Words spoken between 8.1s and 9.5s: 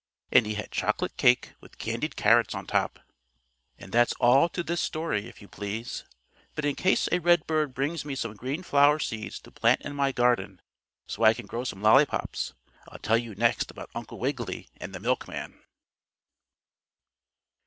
some green flower seeds